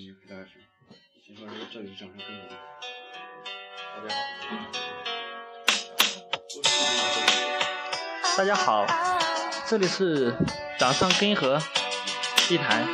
[0.00, 0.52] 感觉不太是。
[1.26, 2.56] 先说这里是掌声分享。
[3.94, 4.24] 大家好。
[8.38, 8.86] 大家好，
[9.66, 10.34] 这里是
[10.78, 11.60] 掌上根河
[12.48, 12.88] 地坛，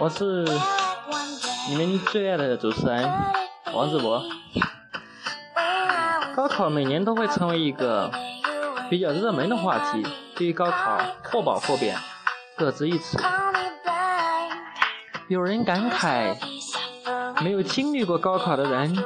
[0.00, 0.44] 我是
[1.68, 3.08] 你们最爱的主持人
[3.72, 4.24] 王志博。
[6.34, 8.10] 高考每年都会成为一个
[8.90, 10.04] 比较热门的话题，
[10.34, 11.96] 对于高考或褒或贬，
[12.56, 13.16] 各执一词。
[15.28, 16.34] 有人感慨，
[17.42, 18.96] 没有经历过高考的人，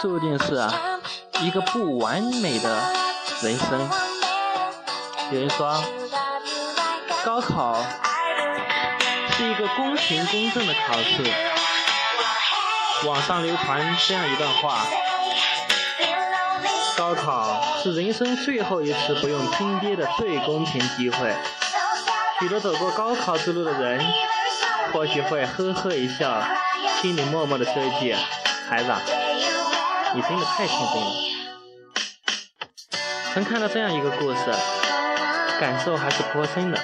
[0.00, 0.66] 注定是
[1.42, 2.82] 一个不完美的
[3.42, 3.90] 人生。
[5.32, 5.78] 有人说，
[7.26, 7.76] 高考
[9.36, 11.22] 是一个公平公正的考试。
[13.06, 14.78] 网上流传这样一段话：
[16.96, 21.34] 高考是人生最后一次不用拼爹的最公平机会。
[22.40, 24.00] 许多走过高考之路的人。
[24.92, 26.42] 或许会呵呵一笑，
[27.00, 28.14] 心里默默的说一句
[28.68, 28.92] ：“孩子，
[30.14, 31.12] 你真的太天真了。”
[33.34, 34.40] 曾看到这样一个故事，
[35.60, 36.80] 感受还是颇深的。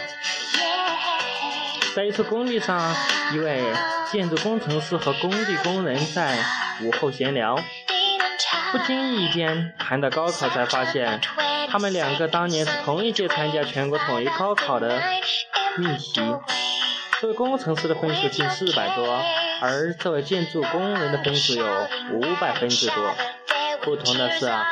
[1.95, 2.95] 在一处工地上，
[3.33, 3.65] 一位
[4.11, 6.39] 建筑工程师和工地工人在
[6.83, 7.57] 午后闲聊，
[8.73, 11.21] 不经意间谈到高考，才发现
[11.71, 15.03] 他们两个当年是同一届参加全国统一高考的
[15.79, 16.21] 命题。
[17.23, 19.07] 这位工程师的分数近四百多，
[19.61, 21.65] 而这位建筑工人的分数有
[22.15, 23.15] 五百分之多。
[23.81, 24.67] 不同的是啊，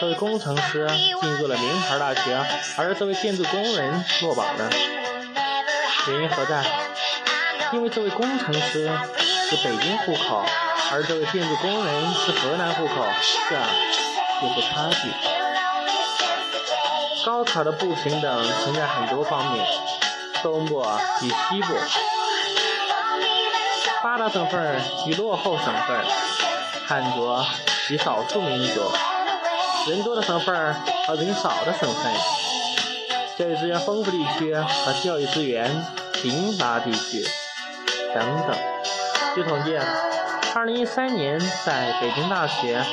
[0.00, 0.86] 这位工程师
[1.20, 2.40] 进入了名牌大学，
[2.78, 4.70] 而这位建筑工人落榜了。
[6.06, 6.64] 原因何在？
[7.72, 8.88] 因为这位工程师
[9.50, 10.46] 是北京户口，
[10.92, 13.04] 而这位建筑工人是河南户口，
[13.50, 13.56] 这
[14.46, 15.10] 就是差距。
[17.24, 19.66] 高考的不平等存在很多方面。
[20.42, 20.84] 东部
[21.22, 21.74] 与西部，
[24.02, 26.04] 发达省份与落后省份，
[26.86, 27.36] 汉族
[27.90, 28.92] 与少数民族，
[29.88, 30.74] 人多的省份
[31.06, 32.12] 和人少的省份，
[33.38, 37.26] 教育资源丰富地区和教育资源贫乏地区
[38.14, 38.56] 等等。
[39.34, 39.78] 据统计
[40.54, 42.84] 二零一三年在北京大学，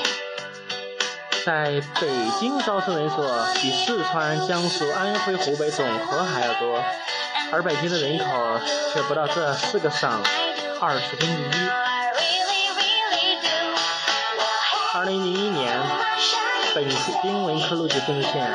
[1.45, 2.09] 在北
[2.39, 3.17] 京招生人数
[3.61, 6.83] 比四川、江苏、安徽、湖北总和还要多。
[7.53, 8.25] 而北京的人口
[8.91, 10.09] 却不到这四个省
[10.81, 11.25] 二十分之
[11.59, 11.69] 一。
[14.95, 15.79] 二零零一年，
[16.73, 16.83] 北
[17.21, 18.51] 京文科录取分数线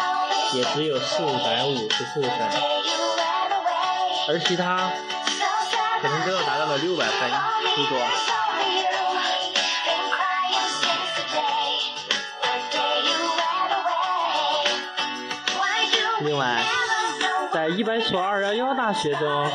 [0.54, 2.32] 也只有四百五十四分，
[4.28, 4.91] 而其他
[6.03, 7.30] 可能都要达到了六百分
[7.76, 8.00] 之多。
[16.19, 16.65] 另外。
[17.53, 19.50] 在一百所二幺幺大学中，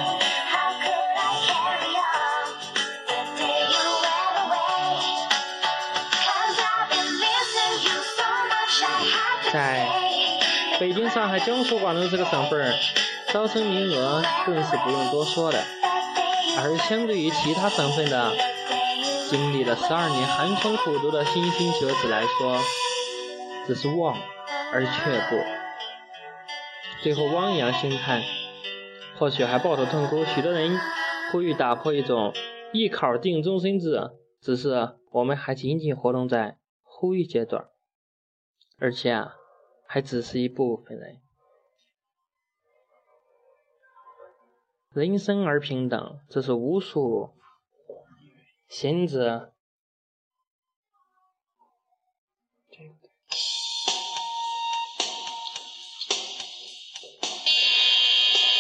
[9.52, 9.88] 在
[10.80, 12.74] 北京、上海、江苏、广东这个省份，
[13.32, 15.64] 招生名额更是不用多说的。
[16.58, 18.32] 而相对于其他省份的，
[19.30, 22.60] 经历了十二年寒窗苦读的莘莘学子来说，
[23.68, 24.18] 只是望
[24.72, 25.63] 而却步。
[27.04, 28.22] 最后汪洋兴叹，
[29.20, 30.24] 或许还抱头痛哭。
[30.24, 30.80] 许多人
[31.34, 32.32] 呼吁打破一种
[32.72, 37.68] 一考定终身制，只是我们还仅仅活动在呼吁阶段，
[38.78, 39.36] 而且啊，
[39.86, 41.20] 还只是一部分人。
[44.94, 47.32] 人生而平等，这是无数
[48.70, 49.53] 贤者。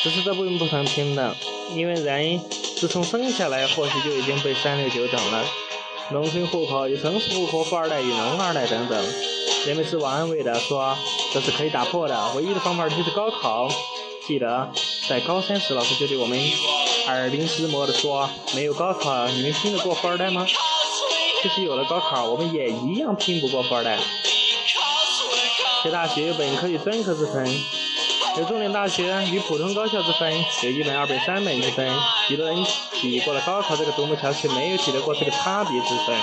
[0.03, 1.33] 只是这并不成平等，
[1.73, 2.41] 因为人
[2.75, 5.45] 自从生下来或许就已经被三六九等了，
[6.11, 9.01] 农村户口与城市户口、富二代与农二代等等，
[9.65, 10.97] 人们自我安慰的说
[11.33, 13.69] 这是可以打破的，唯一的方法就是高考。
[14.27, 14.69] 记得
[15.07, 16.37] 在高三时，老师就对我们
[17.07, 20.45] 耳鬓厮磨的说，没有高考，你们拼得过富二代吗？
[21.41, 23.97] 其实有了高考，我们也一样拼不过富二代。
[25.81, 27.82] 学大学本科与专科之分。
[28.35, 30.33] 有重点大学与普通高校之分，
[30.63, 31.87] 有一本、二本、三本之分。
[32.27, 32.57] 许多人
[32.93, 36.17] 抵过了高考这个独木桥，却没有抵得过这个差别之分。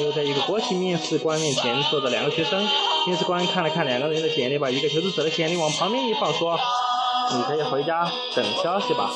[0.00, 2.66] 又在一个国企面试官面前坐着两个学生，
[3.06, 6.58] 面试官看了看两个人的简历，把一个求职者的简历往旁边一放，说
[7.36, 9.10] ：“你可以回家等消息吧。”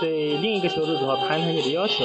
[0.00, 2.04] 对另一个求职者谈谈你的要求。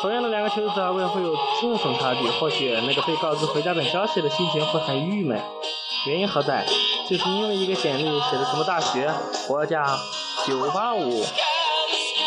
[0.00, 2.28] 同样的两个求职者为何会有这种差距？
[2.40, 5.40] 或许那个被告知回家等消息的心情会很郁闷。
[6.06, 6.64] 原因何在？
[7.08, 9.12] 就是因为一个简历写的什么大学、
[9.46, 9.98] 国家、
[10.46, 11.24] 九八五，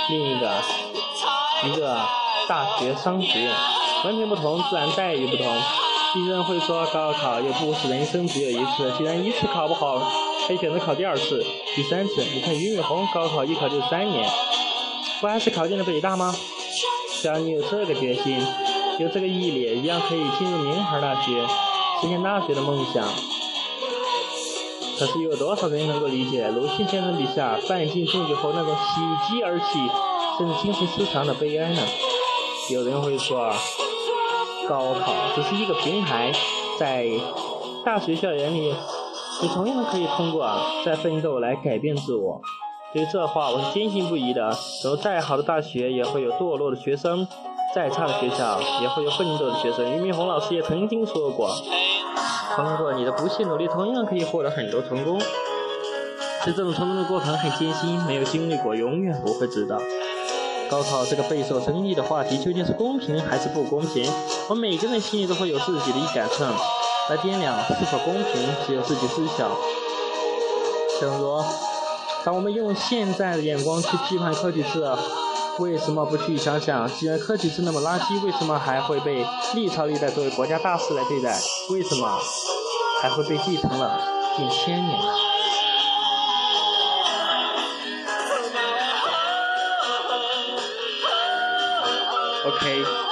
[0.09, 0.51] 另一个
[1.65, 1.97] 一个
[2.47, 3.53] 大学商学院，
[4.03, 5.45] 文凭不同，自然待遇不同。
[6.25, 9.99] 有人会说高考又不是人生只有一次，既然一次考不好，
[10.47, 11.45] 可以选择考第二次、
[11.75, 12.23] 第三次。
[12.23, 14.29] 你看俞敏洪高考一考就三年，
[15.21, 16.35] 不还是考进了北大吗？
[17.21, 18.45] 只要你有这个决心，
[18.99, 21.47] 有这个毅力，一样可以进入名牌大学，
[22.01, 23.07] 实现大学的梦想。
[25.01, 29.01] 可是又有多少人能够理解鲁迅先生笔下范进中举后那种喜
[29.33, 29.65] 极而泣，
[30.37, 31.81] 甚至精神失常的悲哀呢？
[32.69, 33.51] 有人会说，
[34.69, 36.31] 高考只是一个平台，
[36.77, 37.07] 在
[37.83, 38.75] 大学校园里，
[39.41, 40.47] 你同样可以通过
[40.85, 42.39] 在奋斗来改变自我。
[42.93, 44.55] 对于这话，我是坚信不疑的。
[44.83, 47.25] 有再好的大学，也会有堕落的学生；
[47.73, 49.83] 再差的学校，也会有奋斗的学生。
[49.95, 51.49] 俞敏洪老师也曾经说过。
[52.55, 55.19] 通过你的不懈努力，同样可以获得很多成功。
[56.45, 59.79] 在这种成功的过程很艰辛，没有经历过，永远不会知道。
[60.69, 64.09] 高考这个备受争议的话题，究竟是公平还是不公平？
[64.49, 66.47] 我们每个人心里都会有自己的一杆秤
[67.09, 69.51] 来掂量是否公平，只有自己知晓。
[70.99, 71.43] 正如，
[72.23, 74.83] 当我们用现在的眼光去批判科举制，
[75.59, 81.37] 为什么不去想想，既然科举是那么垃圾，为什么还会被历朝历代作为国家大事来对待？
[81.69, 82.19] 为什么
[83.01, 84.01] 还会被继承了
[84.35, 84.99] 近千年
[92.45, 93.10] ？OK。